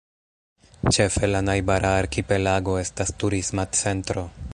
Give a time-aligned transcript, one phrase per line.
[0.95, 4.25] Ĉefe la najbara arkipelago estas turisma centro.